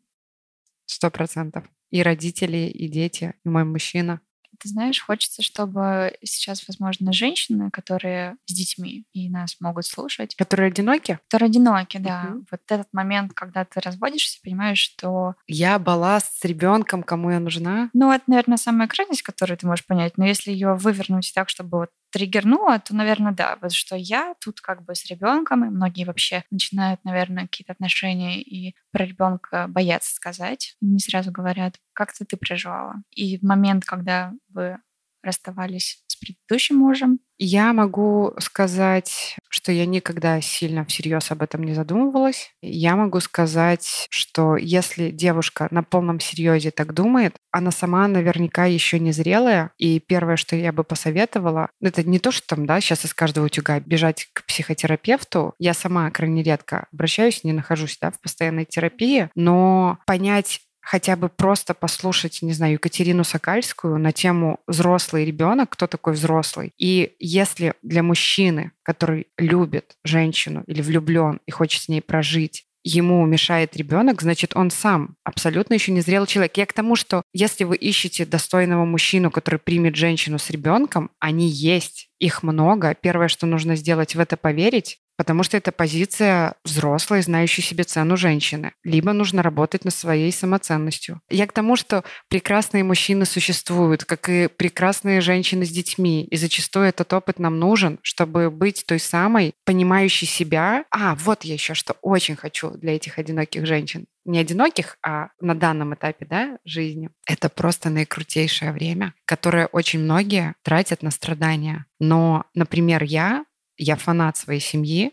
[0.86, 1.64] Сто процентов.
[1.90, 4.20] И родители, и дети, и мой мужчина.
[4.58, 10.34] Ты знаешь, хочется, чтобы сейчас, возможно, женщины, которые с детьми и нас могут слушать.
[10.34, 11.18] Которые одиноки?
[11.28, 12.26] Которые одиноки, да.
[12.28, 12.44] Угу.
[12.50, 15.34] Вот этот момент, когда ты разводишься, понимаешь, что...
[15.46, 17.90] Я балласт с ребенком, кому я нужна.
[17.92, 20.18] Ну, это, наверное, самая крайность, которую ты можешь понять.
[20.18, 24.60] Но если ее вывернуть так, чтобы вот триггернуло, то, наверное, да, вот что я тут
[24.60, 30.14] как бы с ребенком, и многие вообще начинают, наверное, какие-то отношения и про ребенка боятся
[30.14, 32.96] сказать, не сразу говорят, как ты, ты переживала.
[33.10, 34.78] И в момент, когда вы
[35.22, 37.20] расставались с предыдущим мужем?
[37.38, 42.52] Я могу сказать, что я никогда сильно всерьез об этом не задумывалась.
[42.62, 48.98] Я могу сказать, что если девушка на полном серьезе так думает, она сама наверняка еще
[48.98, 49.70] не зрелая.
[49.78, 53.46] И первое, что я бы посоветовала, это не то, что там, да, сейчас из каждого
[53.46, 55.54] утюга бежать к психотерапевту.
[55.60, 61.28] Я сама крайне редко обращаюсь, не нахожусь да, в постоянной терапии, но понять хотя бы
[61.28, 66.72] просто послушать, не знаю, Екатерину Сокальскую на тему «Взрослый ребенок», кто такой взрослый.
[66.78, 73.26] И если для мужчины, который любит женщину или влюблен и хочет с ней прожить, ему
[73.26, 76.56] мешает ребенок, значит, он сам абсолютно еще не зрелый человек.
[76.56, 81.48] Я к тому, что если вы ищете достойного мужчину, который примет женщину с ребенком, они
[81.48, 82.94] есть, их много.
[82.94, 88.16] Первое, что нужно сделать, в это поверить, потому что это позиция взрослой, знающей себе цену
[88.16, 88.72] женщины.
[88.84, 91.20] Либо нужно работать над своей самоценностью.
[91.28, 96.24] Я к тому, что прекрасные мужчины существуют, как и прекрасные женщины с детьми.
[96.30, 100.84] И зачастую этот опыт нам нужен, чтобы быть той самой, понимающей себя.
[100.90, 105.54] А, вот я еще что очень хочу для этих одиноких женщин не одиноких, а на
[105.54, 111.86] данном этапе да, жизни, это просто наикрутейшее время, которое очень многие тратят на страдания.
[111.98, 113.44] Но, например, я
[113.78, 115.12] я фанат своей семьи,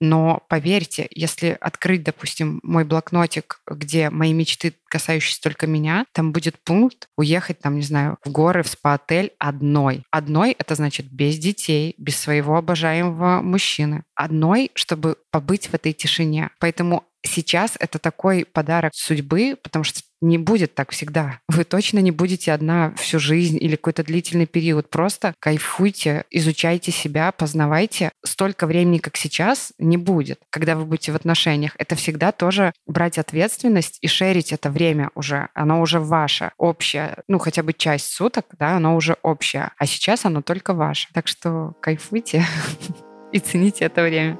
[0.00, 6.58] но поверьте, если открыть, допустим, мой блокнотик, где мои мечты, касающиеся только меня, там будет
[6.62, 10.04] пункт уехать, там, не знаю, в горы, в спа-отель одной.
[10.10, 14.04] Одной— это значит без детей, без своего обожаемого мужчины.
[14.14, 16.50] Одной, чтобы побыть в этой тишине.
[16.60, 21.40] Поэтому сейчас это такой подарок судьбы, потому что не будет так всегда.
[21.48, 24.88] Вы точно не будете одна всю жизнь или какой-то длительный период.
[24.90, 28.12] Просто кайфуйте, изучайте себя, познавайте.
[28.24, 31.72] Столько времени, как сейчас, не будет, когда вы будете в отношениях.
[31.78, 35.48] Это всегда тоже брать ответственность и шерить это время уже.
[35.54, 37.18] Оно уже ваше, общее.
[37.28, 39.70] Ну, хотя бы часть суток, да, оно уже общее.
[39.78, 41.08] А сейчас оно только ваше.
[41.12, 42.44] Так что кайфуйте
[43.32, 44.38] и цените это время.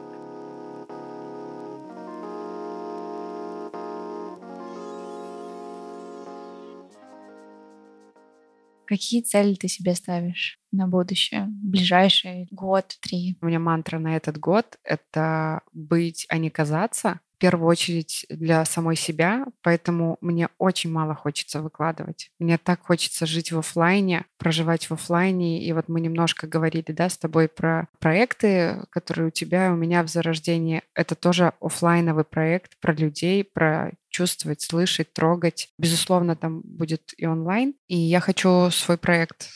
[8.86, 13.36] Какие цели ты себе ставишь на будущее, ближайший год, три?
[13.40, 18.64] У меня мантра на этот год— это быть, а не казаться в первую очередь для
[18.64, 22.30] самой себя, поэтому мне очень мало хочется выкладывать.
[22.38, 25.62] Мне так хочется жить в офлайне, проживать в офлайне.
[25.62, 30.02] И вот мы немножко говорили, да, с тобой про проекты, которые у тебя, у меня
[30.02, 30.82] в зарождении.
[30.94, 35.68] Это тоже офлайновый проект про людей, про чувствовать, слышать, трогать.
[35.78, 37.74] Безусловно, там будет и онлайн.
[37.86, 39.50] И я хочу свой проект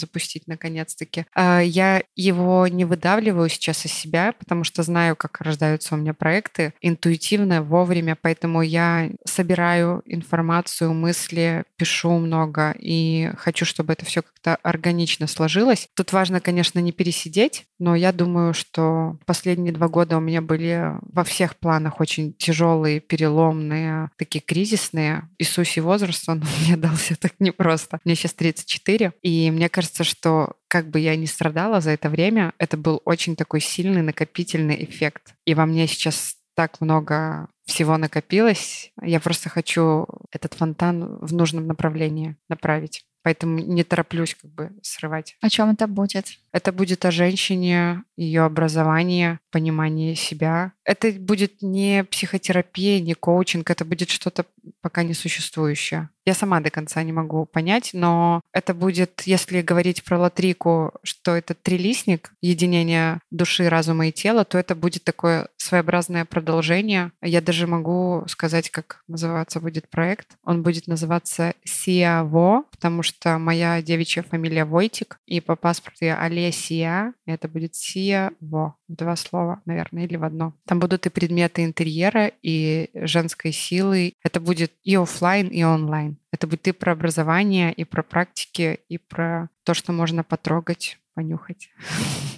[0.00, 1.26] запустить наконец-таки.
[1.34, 6.14] А, я его не выдавливаю сейчас из себя, потому что знаю, как рождаются у меня
[6.14, 14.22] проекты интуитивно, вовремя, поэтому я собираю информацию, мысли, пишу много и хочу, чтобы это все
[14.22, 15.88] как-то органично сложилось.
[15.94, 20.94] Тут важно, конечно, не пересидеть, но я думаю, что последние два года у меня были
[21.02, 25.28] во всех планах очень тяжелые, переломные, такие кризисные.
[25.38, 28.00] Иисусе возраст, он мне дался так непросто.
[28.04, 32.52] Мне сейчас 34, и мне кажется, что как бы я ни страдала за это время,
[32.58, 35.34] это был очень такой сильный накопительный эффект.
[35.44, 38.90] И во мне сейчас так много всего накопилось.
[39.00, 43.04] Я просто хочу этот фонтан в нужном направлении направить.
[43.22, 45.36] Поэтому не тороплюсь как бы срывать.
[45.40, 46.26] О чем это будет?
[46.50, 50.72] Это будет о женщине, ее образовании, понимании себя.
[50.88, 54.46] Это будет не психотерапия, не коучинг, это будет что-то
[54.80, 56.08] пока не существующее.
[56.24, 61.36] Я сама до конца не могу понять, но это будет, если говорить про латрику, что
[61.36, 67.12] это трилистник, единение души, разума и тела, то это будет такое своеобразное продолжение.
[67.20, 70.38] Я даже могу сказать, как называться будет проект.
[70.42, 77.12] Он будет называться Сиаво, потому что моя девичья фамилия Войтик, и по паспорту я Олесия,
[77.26, 78.77] это будет Сиаво.
[78.88, 80.54] Два слова, наверное, или в одно.
[80.66, 84.14] Там будут и предметы интерьера, и женской силы.
[84.22, 86.16] Это будет и офлайн, и онлайн.
[86.32, 91.70] Это будет и про образование, и про практики, и про то, что можно потрогать, понюхать.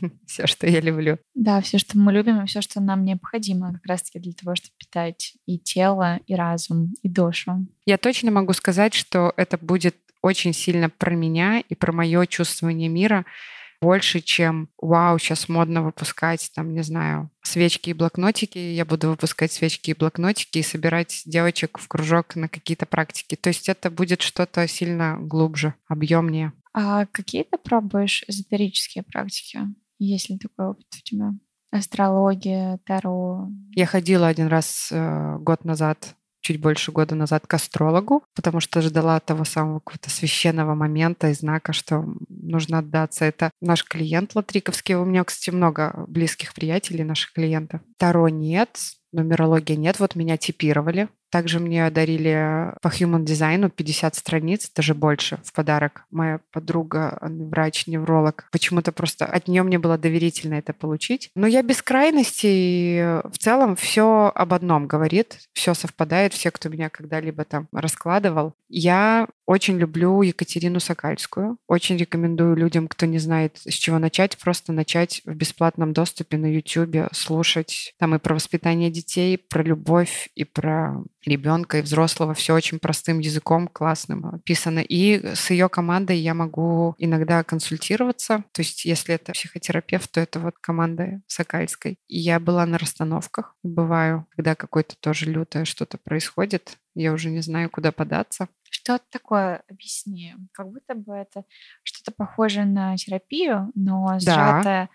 [0.26, 1.18] все, что я люблю.
[1.34, 4.74] Да, все, что мы любим, и все, что нам необходимо как раз-таки для того, чтобы
[4.78, 7.66] питать и тело, и разум, и душу.
[7.86, 12.88] Я точно могу сказать, что это будет очень сильно про меня и про мое чувствование
[12.88, 13.24] мира
[13.80, 18.58] больше, чем вау, сейчас модно выпускать, там, не знаю, свечки и блокнотики.
[18.58, 23.36] Я буду выпускать свечки и блокнотики и собирать девочек в кружок на какие-то практики.
[23.36, 26.52] То есть это будет что-то сильно глубже, объемнее.
[26.72, 29.60] А какие ты пробуешь эзотерические практики?
[29.98, 31.32] Есть ли такой опыт у тебя?
[31.72, 33.48] Астрология, Таро?
[33.74, 36.16] Я ходила один раз э, год назад
[36.50, 41.32] чуть больше года назад к астрологу, потому что ждала того самого какого-то священного момента и
[41.32, 43.24] знака, что нужно отдаться.
[43.24, 44.96] Это наш клиент Латриковский.
[44.96, 47.82] У меня, кстати, много близких приятелей наших клиентов.
[47.98, 48.80] Таро нет,
[49.12, 50.00] нумерология нет.
[50.00, 56.04] Вот меня типировали также мне дарили по human дизайну 50 страниц, даже больше, в подарок.
[56.10, 61.30] Моя подруга, врач-невролог, почему-то просто от нее мне было доверительно это получить.
[61.34, 66.90] Но я без крайностей, в целом все об одном говорит, все совпадает, все, кто меня
[66.90, 68.54] когда-либо там раскладывал.
[68.68, 71.58] Я очень люблю Екатерину Сокальскую.
[71.66, 76.46] Очень рекомендую людям, кто не знает, с чего начать, просто начать в бесплатном доступе на
[76.46, 82.54] YouTube слушать там и про воспитание детей, про любовь и про ребенка и взрослого все
[82.54, 84.80] очень простым языком, классным описано.
[84.80, 88.44] И с ее командой я могу иногда консультироваться.
[88.52, 91.98] То есть, если это психотерапевт, то это вот команда Сокальской.
[92.08, 93.54] И я была на расстановках.
[93.62, 96.78] Бываю, когда какое-то тоже лютое что-то происходит.
[96.94, 98.48] Я уже не знаю, куда податься.
[98.68, 99.62] Что это такое?
[99.68, 100.34] Объясни.
[100.52, 101.44] Как будто бы это
[101.82, 104.88] что-то похожее на терапию, но сжатое да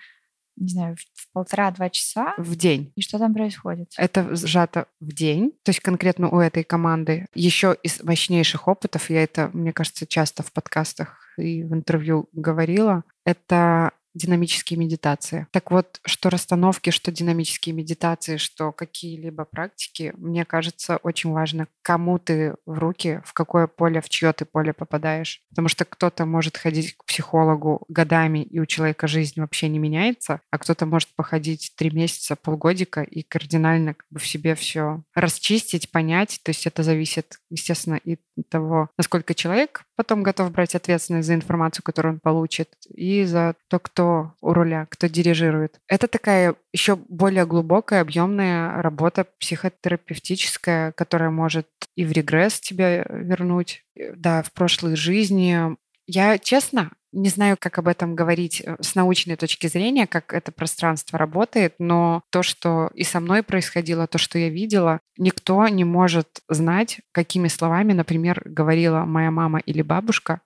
[0.56, 2.34] не знаю, в полтора-два часа.
[2.38, 2.92] В день.
[2.96, 3.94] И что там происходит?
[3.98, 5.52] Это сжато в день.
[5.64, 7.28] То есть конкретно у этой команды.
[7.34, 13.04] Еще из мощнейших опытов, я это, мне кажется, часто в подкастах и в интервью говорила,
[13.26, 15.48] это динамические медитации.
[15.52, 22.18] Так вот, что расстановки, что динамические медитации, что какие-либо практики, мне кажется, очень важно, кому
[22.18, 25.42] ты в руки, в какое поле, в чье ты поле попадаешь.
[25.50, 30.42] Потому что кто-то может ходить к психологу годами, и у человека жизнь вообще не меняется,
[30.50, 35.92] а кто-то может походить три месяца, полгодика и кардинально как бы в себе все расчистить,
[35.92, 36.40] понять.
[36.44, 41.36] То есть это зависит, естественно, и от того, насколько человек потом готов брать ответственность за
[41.36, 44.05] информацию, которую он получит, и за то, кто
[44.42, 45.80] у руля, кто дирижирует.
[45.88, 53.84] Это такая еще более глубокая, объемная работа психотерапевтическая, которая может и в регресс тебя вернуть,
[54.16, 55.76] да, в прошлой жизни.
[56.08, 60.52] Я, честно, не знаю, как об этом говорить э, с научной точки зрения, как это
[60.52, 65.86] пространство работает, но то, что и со мной происходило, то, что я видела, никто не
[65.86, 70.42] может знать, какими словами, например, говорила моя мама или бабушка.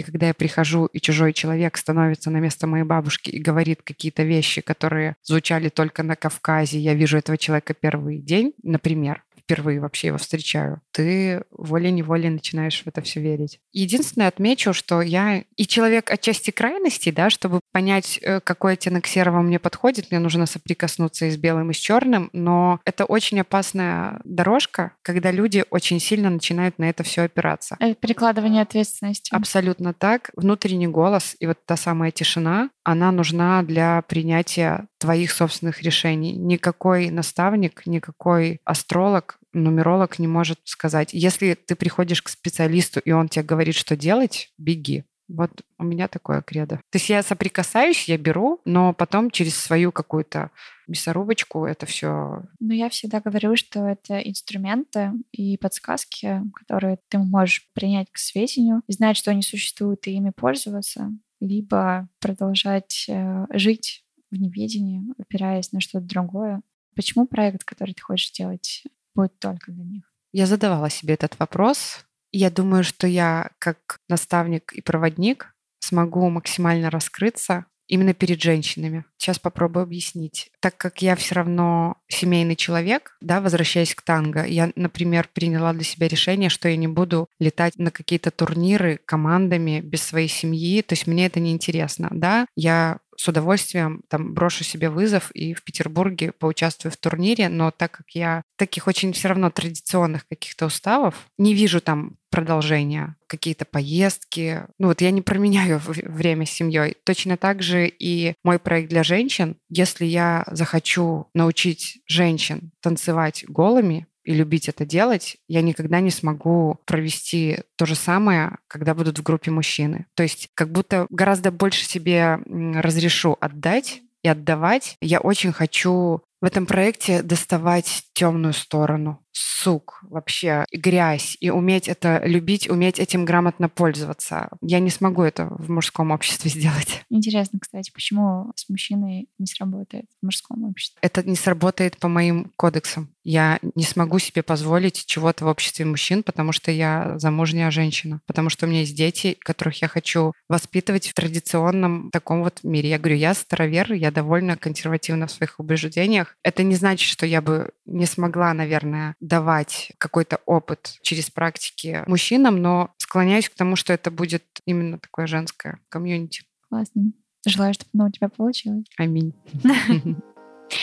[0.00, 4.22] И когда я прихожу, и чужой человек становится на место моей бабушки и говорит какие-то
[4.22, 10.08] вещи, которые звучали только на Кавказе, я вижу этого человека первый день, например, впервые вообще
[10.08, 13.58] его встречаю, ты волей-неволей начинаешь в это все верить.
[13.72, 19.42] Единственное, отмечу, что я и человек отчасти крайности, да, чтобы понять, э, какой оттенок серого
[19.42, 24.20] мне подходит, мне нужно соприкоснуться и с белым, и с черным, но это очень опасная
[24.22, 27.76] дорожка, когда люди очень сильно начинают на это все опираться.
[27.80, 29.34] Это перекладывание ответственности.
[29.34, 30.30] Абсолютно так.
[30.36, 36.34] Внутренний голос и вот та самая тишина, она нужна для принятия твоих собственных решений.
[36.34, 41.10] Никакой наставник, никакой астролог нумеролог не может сказать.
[41.12, 45.04] Если ты приходишь к специалисту, и он тебе говорит, что делать, беги.
[45.28, 46.76] Вот у меня такое кредо.
[46.90, 50.50] То есть я соприкасаюсь, я беру, но потом через свою какую-то
[50.88, 52.42] мясорубочку это все.
[52.58, 58.82] Ну, я всегда говорю, что это инструменты и подсказки, которые ты можешь принять к сведению,
[58.88, 65.70] и знать, что они существуют, и ими пользоваться, либо продолжать э, жить в неведении, опираясь
[65.70, 66.60] на что-то другое.
[66.96, 68.82] Почему проект, который ты хочешь делать,
[69.14, 70.04] будет только для них?
[70.32, 72.04] Я задавала себе этот вопрос.
[72.32, 79.04] Я думаю, что я как наставник и проводник смогу максимально раскрыться именно перед женщинами.
[79.18, 80.50] Сейчас попробую объяснить.
[80.60, 85.82] Так как я все равно семейный человек, да, возвращаясь к танго, я, например, приняла для
[85.82, 90.92] себя решение, что я не буду летать на какие-то турниры командами без своей семьи, то
[90.92, 92.46] есть мне это не интересно, да.
[92.54, 97.90] Я с удовольствием там брошу себе вызов и в Петербурге поучаствую в турнире, но так
[97.90, 104.62] как я таких очень все равно традиционных каких-то уставов, не вижу там продолжения, какие-то поездки.
[104.78, 106.96] Ну вот я не променяю время с семьей.
[107.04, 109.56] Точно так же и мой проект для женщин.
[109.68, 116.78] Если я захочу научить женщин танцевать голыми, и любить это делать, я никогда не смогу
[116.86, 120.06] провести то же самое, когда будут в группе мужчины.
[120.14, 124.96] То есть как будто гораздо больше себе разрешу отдать и отдавать.
[125.00, 132.22] Я очень хочу в этом проекте доставать темную сторону, сук, вообще грязь, и уметь это
[132.24, 134.48] любить, уметь этим грамотно пользоваться.
[134.60, 137.02] Я не смогу это в мужском обществе сделать.
[137.10, 140.98] Интересно, кстати, почему с мужчиной не сработает в мужском обществе?
[141.02, 143.10] Это не сработает по моим кодексам.
[143.22, 148.48] Я не смогу себе позволить чего-то в обществе мужчин, потому что я замужняя женщина, потому
[148.48, 152.88] что у меня есть дети, которых я хочу воспитывать в традиционном таком вот мире.
[152.88, 156.29] Я говорю, я старовер, я довольно консервативна в своих убеждениях.
[156.42, 162.60] Это не значит, что я бы не смогла, наверное, давать какой-то опыт через практики мужчинам,
[162.62, 166.42] но склоняюсь к тому, что это будет именно такое женское комьюнити.
[166.68, 167.12] Классно.
[167.46, 168.84] Желаю, чтобы оно у тебя получилось.
[168.96, 169.34] Аминь.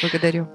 [0.01, 0.47] Благодарю.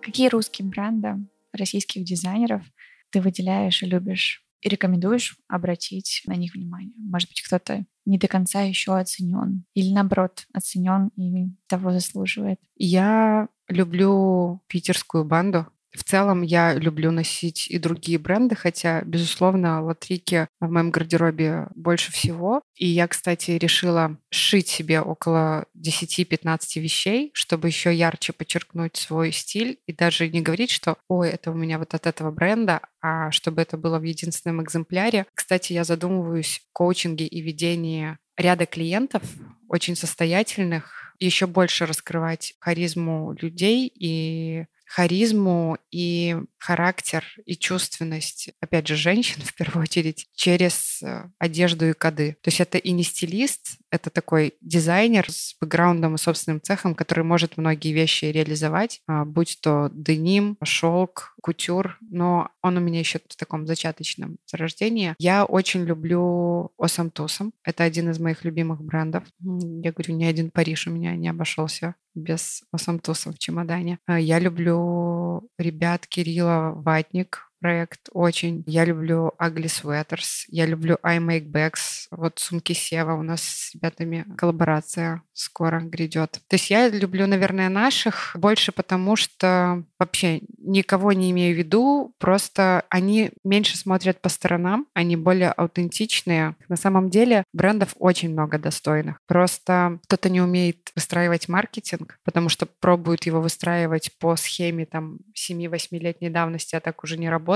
[0.00, 1.16] Какие русские бренды
[1.52, 2.62] российских дизайнеров
[3.10, 4.42] ты выделяешь и любишь?
[4.62, 6.94] Рекомендуешь обратить на них внимание?
[6.98, 12.60] Может быть, кто-то не до конца еще оценен или наоборот оценен и того заслуживает?
[12.76, 15.66] Я люблю питерскую банду.
[15.96, 22.12] В целом я люблю носить и другие бренды, хотя, безусловно, латрики в моем гардеробе больше
[22.12, 22.62] всего.
[22.76, 29.78] И я, кстати, решила сшить себе около 10-15 вещей, чтобы еще ярче подчеркнуть свой стиль
[29.86, 33.62] и даже не говорить, что «Ой, это у меня вот от этого бренда», а чтобы
[33.62, 35.26] это было в единственном экземпляре.
[35.34, 39.22] Кстати, я задумываюсь в коучинге и ведении ряда клиентов,
[39.68, 48.96] очень состоятельных, еще больше раскрывать харизму людей и харизму и характер и чувственность, опять же,
[48.96, 52.36] женщин в первую очередь, через э, одежду и коды.
[52.42, 57.24] То есть это и не стилист, это такой дизайнер с бэкграундом и собственным цехом, который
[57.24, 63.18] может многие вещи реализовать, а, будь то деним, шелк, кутюр, но он у меня еще
[63.18, 65.14] в таком зачаточном зарождении.
[65.18, 67.52] Я очень люблю Осам Тусом.
[67.64, 69.24] Это один из моих любимых брендов.
[69.40, 73.98] Я говорю, ни один Париж у меня не обошелся без Осамтуса в чемодане.
[74.06, 78.62] А, я люблю ребят Кирилла Ватник, проект очень.
[78.66, 82.06] Я люблю Ugly Sweaters, я люблю I Make Bags.
[82.10, 86.40] Вот сумки Сева у нас с ребятами коллаборация скоро грядет.
[86.48, 92.14] То есть я люблю, наверное, наших больше потому, что вообще никого не имею в виду,
[92.18, 96.56] просто они меньше смотрят по сторонам, они более аутентичные.
[96.68, 99.20] На самом деле брендов очень много достойных.
[99.26, 106.30] Просто кто-то не умеет выстраивать маркетинг, потому что пробует его выстраивать по схеме там 7-8-летней
[106.30, 107.47] давности, а так уже не работает.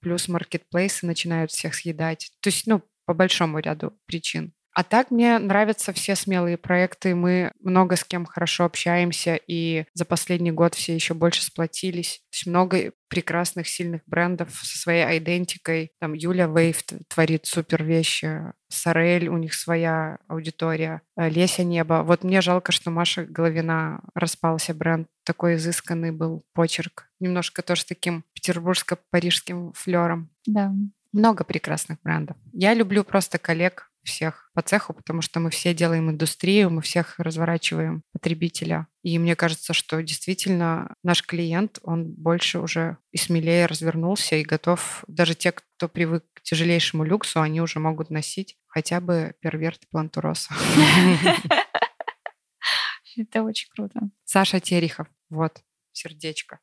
[0.00, 2.32] Плюс маркетплейсы начинают всех съедать.
[2.40, 4.52] То есть, ну, по большому ряду причин.
[4.72, 7.14] А так мне нравятся все смелые проекты.
[7.14, 12.22] Мы много с кем хорошо общаемся, и за последний год все еще больше сплотились.
[12.30, 15.90] То есть много прекрасных, сильных брендов со своей идентикой.
[15.98, 18.52] Там Юля Вейв творит супер вещи.
[18.68, 21.02] Сорель, у них своя аудитория.
[21.16, 22.02] Э, Леся Небо.
[22.04, 25.08] Вот мне жалко, что Маша Головина распался бренд.
[25.24, 27.08] Такой изысканный был почерк.
[27.18, 30.30] Немножко тоже таким петербургско-парижским флером.
[30.46, 30.72] Да.
[31.12, 32.36] Много прекрасных брендов.
[32.52, 37.18] Я люблю просто коллег, всех по цеху, потому что мы все делаем индустрию, мы всех
[37.18, 38.86] разворачиваем потребителя.
[39.02, 45.04] И мне кажется, что действительно наш клиент, он больше уже и смелее развернулся и готов,
[45.06, 50.52] даже те, кто привык к тяжелейшему люксу, они уже могут носить хотя бы перверт плантуроса.
[53.16, 54.00] Это очень круто.
[54.24, 56.60] Саша Терехов, вот, сердечко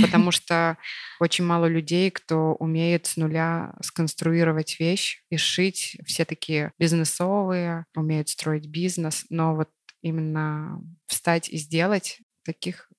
[0.00, 0.76] потому что
[1.20, 5.96] очень мало людей, кто умеет с нуля сконструировать вещь и сшить.
[6.04, 9.70] Все такие бизнесовые, умеют строить бизнес, но вот
[10.02, 12.90] именно встать и сделать таких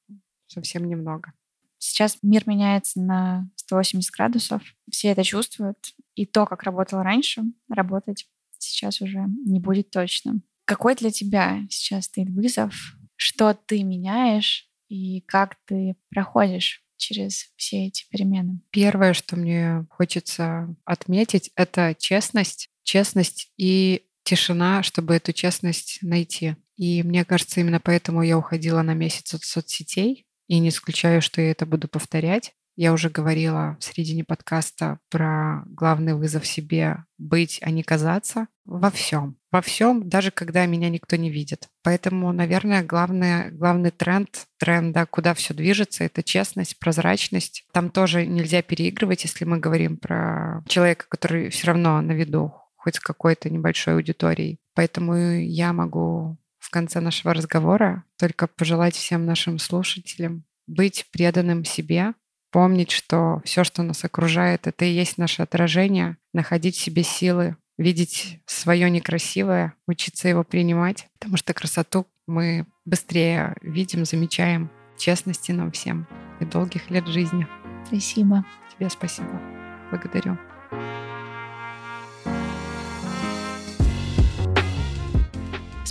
[0.48, 1.34] совсем немного.
[1.80, 4.62] Сейчас мир меняется на 180 градусов.
[4.90, 5.78] Все это чувствуют.
[6.16, 8.28] И то, как работало раньше, работать
[8.58, 10.40] сейчас уже не будет точно.
[10.66, 12.74] Какой для тебя сейчас стоит вызов?
[13.16, 18.62] Что ты меняешь и как ты проходишь через все эти перемены?
[18.70, 22.70] Первое, что мне хочется отметить, это честность.
[22.84, 26.58] Честность и тишина, чтобы эту честность найти.
[26.78, 30.28] И мне кажется, именно поэтому я уходила на месяц от соцсетей.
[30.48, 32.54] И не исключаю, что я это буду повторять.
[32.76, 38.90] Я уже говорила в середине подкаста про главный вызов себе быть, а не казаться во
[38.90, 39.38] всем.
[39.52, 41.68] Во всем, даже когда меня никто не видит.
[41.84, 47.66] Поэтому, наверное, главное, главный тренд, тренда, куда все движется, это честность, прозрачность.
[47.72, 52.96] Там тоже нельзя переигрывать, если мы говорим про человека, который все равно на виду, хоть
[52.96, 54.58] с какой-то небольшой аудиторией.
[54.74, 62.14] Поэтому я могу в конце нашего разговора только пожелать всем нашим слушателям быть преданным себе,
[62.54, 67.58] помнить, что все, что нас окружает, это и есть наше отражение, находить в себе силы,
[67.78, 74.70] видеть свое некрасивое, учиться его принимать, потому что красоту мы быстрее видим, замечаем.
[74.96, 76.08] Честности нам всем
[76.40, 77.48] и долгих лет жизни.
[77.88, 78.46] Спасибо.
[78.72, 79.42] Тебе спасибо.
[79.90, 80.38] Благодарю.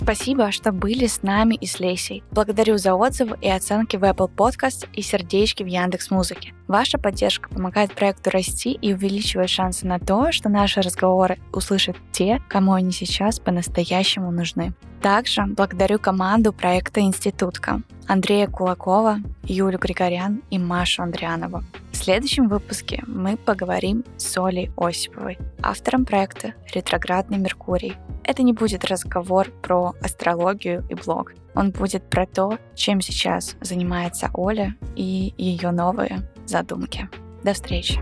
[0.03, 2.23] Спасибо, что были с нами и с Лесей.
[2.31, 6.53] Благодарю за отзывы и оценки в Apple Podcast и сердечки в Яндекс Музыке.
[6.67, 12.41] Ваша поддержка помогает проекту расти и увеличивает шансы на то, что наши разговоры услышат те,
[12.49, 14.73] кому они сейчас по-настоящему нужны.
[15.01, 21.63] Также благодарю команду проекта «Институтка» Андрея Кулакова, Юлю Григорян и Машу Андрианову.
[21.93, 27.93] В следующем выпуске мы поговорим с Олей Осиповой, автором проекта «Ретроградный Меркурий».
[28.23, 31.33] Это не будет разговор про астрологию и блог.
[31.55, 37.07] Он будет про то, чем сейчас занимается Оля и ее новые задумки.
[37.43, 38.01] До встречи!